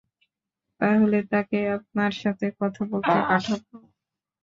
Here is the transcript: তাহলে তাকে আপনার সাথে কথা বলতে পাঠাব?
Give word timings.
তাহলে 0.81 1.17
তাকে 1.31 1.59
আপনার 1.77 2.11
সাথে 2.21 2.45
কথা 2.59 2.81
বলতে 2.91 3.17
পাঠাব? 3.29 3.61